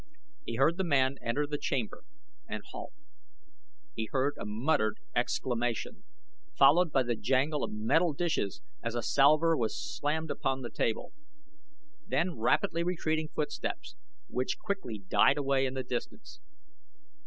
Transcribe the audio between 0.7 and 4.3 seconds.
the man enter the chamber and halt. He